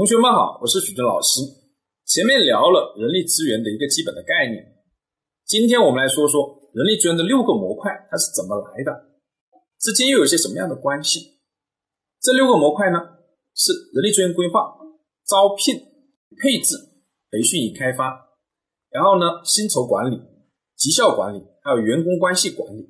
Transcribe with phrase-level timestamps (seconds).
[0.00, 1.44] 同学们好，我是许军老师。
[2.06, 4.80] 前面聊了人力资源的一个基本的概念，
[5.44, 9.12] 今天我们来说说人力资源的六个模块，它是怎么来的，
[9.78, 11.42] 之间又有些什么样的关系？
[12.18, 12.96] 这六个模块呢，
[13.52, 14.72] 是人力资源规划、
[15.28, 15.76] 招聘、
[16.40, 16.76] 配置、
[17.28, 18.32] 培训与开发，
[18.88, 20.16] 然后呢，薪酬管理、
[20.78, 22.88] 绩效管理，还有员工关系管理。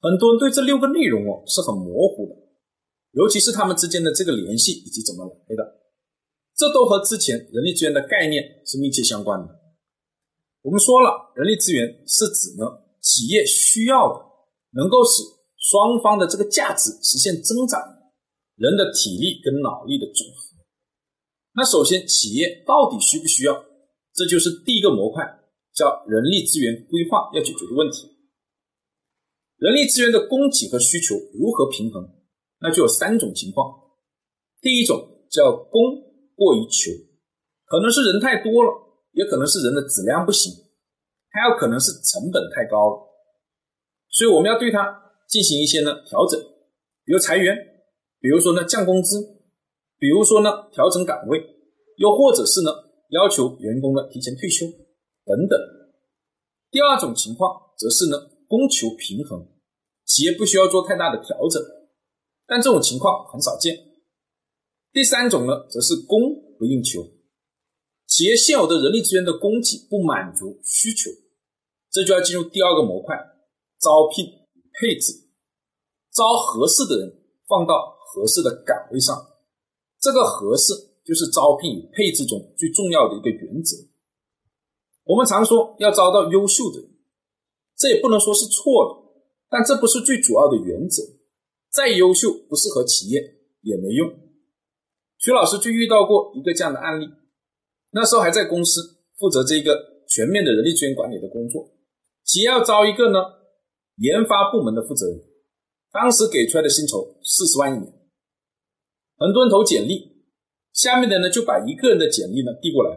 [0.00, 2.34] 很多人对这六个内容哦是很模糊的，
[3.12, 5.78] 尤其是他们之间的这个联系以及怎么来的。
[6.58, 9.46] 这都和之前人力资源的概念是密切相关的。
[10.62, 12.66] 我们说了，人力资源是指呢
[13.00, 14.26] 企业需要的，
[14.72, 15.22] 能够使
[15.56, 17.78] 双方的这个价值实现增长，
[18.56, 20.58] 人的体力跟脑力的总和。
[21.54, 23.64] 那首先，企业到底需不需要？
[24.12, 25.22] 这就是第一个模块，
[25.72, 28.10] 叫人力资源规划要解决的问题。
[29.58, 32.02] 人力资源的供给和需求如何平衡？
[32.60, 33.72] 那就有三种情况。
[34.60, 36.07] 第一种叫供。
[36.38, 36.94] 过于求，
[37.66, 38.70] 可能是人太多了，
[39.10, 40.54] 也可能是人的质量不行，
[41.34, 42.94] 还有可能是成本太高了，
[44.08, 46.38] 所以我们要对它进行一些呢调整，
[47.04, 47.58] 比如裁员，
[48.20, 49.18] 比如说呢降工资，
[49.98, 51.42] 比如说呢调整岗位，
[51.96, 52.70] 又或者是呢
[53.10, 54.64] 要求员工呢提前退休
[55.26, 55.58] 等等。
[56.70, 59.44] 第二种情况则是呢供求平衡，
[60.04, 61.60] 企业不需要做太大的调整，
[62.46, 63.87] 但这种情况很少见。
[64.98, 66.18] 第三种呢，则是供
[66.58, 67.06] 不应求，
[68.08, 71.08] 企业现有的人力资源的供给不满足需求，
[71.88, 73.14] 这就要进入第二个模块：
[73.78, 74.26] 招聘
[74.74, 75.30] 配置，
[76.10, 77.14] 招合适的人
[77.46, 79.14] 放到合适的岗位上。
[80.00, 80.74] 这个合适
[81.06, 83.76] 就是招聘与配置中最重要的一个原则。
[85.04, 86.90] 我们常说要招到优秀的人，
[87.76, 91.04] 这也不能说是错的，但这不是最主要的原则。
[91.70, 93.22] 再优秀不适合企业
[93.60, 94.26] 也没用。
[95.18, 97.08] 徐老师就遇到过一个这样的案例，
[97.90, 98.80] 那时候还在公司
[99.18, 99.76] 负责这个
[100.08, 101.68] 全面的人力资源管理的工作，
[102.24, 103.18] 企业要招一个呢
[103.96, 105.20] 研发部门的负责人，
[105.90, 107.92] 当时给出来的薪酬四十万一年，
[109.16, 110.22] 很多人投简历，
[110.72, 112.96] 下面的呢就把一个人的简历呢递过来，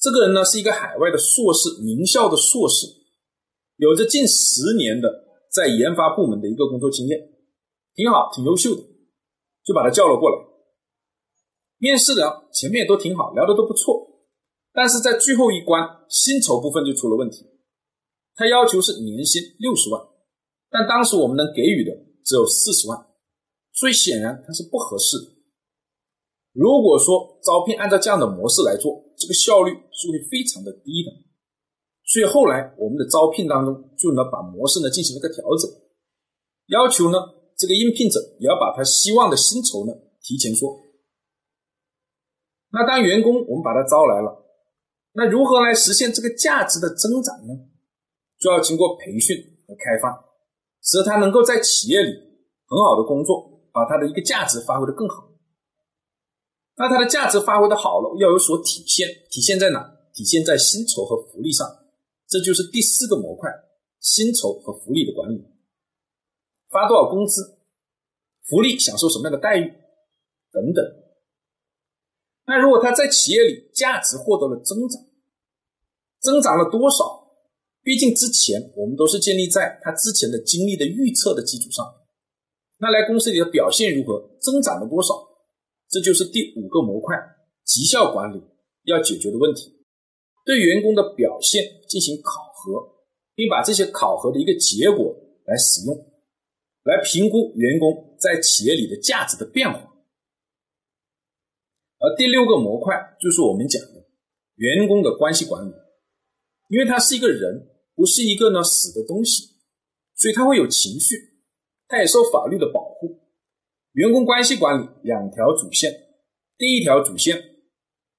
[0.00, 2.88] 这个人呢是一个海外的硕士，名校的硕士，
[3.76, 5.08] 有着近十年的
[5.52, 7.20] 在研发部门的一个工作经验，
[7.94, 8.82] 挺好，挺优秀的，
[9.64, 10.51] 就把他叫了过来。
[11.82, 14.22] 面试的前面也都挺好，聊的都不错，
[14.72, 17.44] 但是在最后一关薪酬部分就出了问题。
[18.36, 20.00] 他要求是年薪六十万，
[20.70, 21.90] 但当时我们能给予的
[22.24, 22.96] 只有四十万，
[23.72, 25.32] 所以显然他是不合适的。
[26.52, 31.10] 如果说招聘按照这样的模式来做，这个效率是会非常的低的。
[32.06, 35.68] 所以后来我们的招聘当中就能把模式呢进行了个调整，
[36.68, 37.18] 要求呢
[37.58, 40.78] 这个应聘者也要把他希望的薪酬呢提前说。
[42.72, 44.44] 那当员工我们把他招来了，
[45.12, 47.52] 那如何来实现这个价值的增长呢？
[48.38, 49.36] 就要经过培训
[49.68, 50.24] 和开发，
[50.82, 52.10] 使得他能够在企业里
[52.66, 55.28] 很好的工作，把他的一个价值发挥的更好。
[56.76, 59.98] 那他的价值发挥的好了，要有所体现，体现在哪？
[60.14, 61.66] 体现在薪酬和福利上。
[62.26, 63.50] 这就是第四个模块：
[64.00, 65.44] 薪酬和福利的管理。
[66.70, 67.58] 发多少工资？
[68.48, 69.70] 福利享受什么样的待遇？
[70.50, 71.01] 等等。
[72.52, 75.00] 那如果他在企业里价值获得了增长，
[76.20, 77.32] 增长了多少？
[77.82, 81.82] 毕竟之前我们都是建立在他之前的经历的预测的基础上。
[82.76, 84.36] 那来公司里的表现如何？
[84.38, 85.14] 增长了多少？
[85.88, 87.16] 这就是第五个模块
[87.64, 88.42] 绩效管理
[88.84, 89.72] 要解决的问题。
[90.44, 92.82] 对员工的表现进行考核，
[93.34, 95.96] 并把这些考核的一个结果来使用，
[96.84, 99.88] 来评估员工在企业里的价值的变化。
[102.02, 104.02] 而第六个模块就是我们讲的
[104.56, 105.70] 员工的关系管理，
[106.68, 109.44] 因为他是一个人，不是一个呢死的东西，
[110.16, 111.14] 所以他会有情绪，
[111.86, 113.20] 他也受法律的保护。
[113.92, 115.92] 员工关系管理两条主线，
[116.58, 117.36] 第一条主线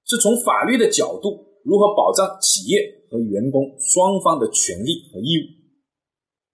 [0.06, 5.44] 是从法律的角度如何保障企业和员工双方的权利和义务，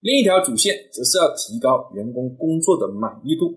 [0.01, 3.57] 另一条主线则是要提高员工工作的满意度，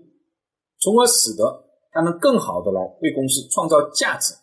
[0.78, 1.63] 从而使得。
[1.94, 4.34] 它能更好的来为公司创造价值，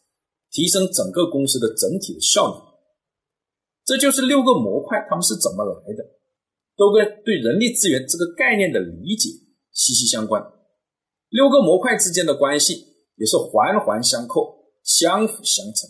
[0.50, 2.56] 提升整个公司的整体的效率。
[3.84, 6.02] 这就是六个模块，他们是怎么来的，
[6.78, 9.30] 都跟对人力资源这个概念的理解
[9.74, 10.42] 息息相关。
[11.28, 12.74] 六个模块之间的关系
[13.18, 15.90] 也是环环相扣、相辅相成。